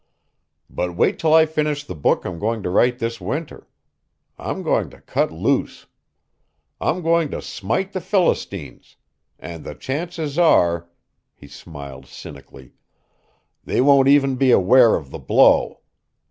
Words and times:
But 0.67 0.95
wait 0.95 1.19
till 1.19 1.31
I 1.31 1.45
finish 1.45 1.83
the 1.83 1.93
book 1.93 2.25
I'm 2.25 2.39
going 2.39 2.63
to 2.63 2.71
write 2.71 2.97
this 2.97 3.21
winter. 3.21 3.67
I'm 4.35 4.63
going 4.63 4.89
to 4.89 4.99
cut 5.01 5.31
loose. 5.31 5.85
I'm 6.79 7.03
going 7.03 7.29
to 7.29 7.39
smite 7.39 7.93
the 7.93 8.01
Philistines 8.01 8.95
and 9.37 9.63
the 9.63 9.75
chances 9.75 10.39
are," 10.39 10.89
he 11.35 11.47
smiled 11.47 12.07
cynically, 12.07 12.73
"they 13.63 13.79
won't 13.79 14.07
even 14.07 14.37
be 14.37 14.49
aware 14.49 14.95
of 14.95 15.11
the 15.11 15.19
blow. 15.19 15.81